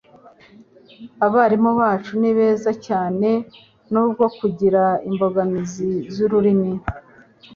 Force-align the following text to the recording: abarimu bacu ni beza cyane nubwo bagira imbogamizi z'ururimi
abarimu 1.25 1.71
bacu 1.79 2.11
ni 2.21 2.31
beza 2.37 2.71
cyane 2.85 3.29
nubwo 3.91 4.23
bagira 4.41 4.83
imbogamizi 5.09 5.89
z'ururimi 6.13 6.71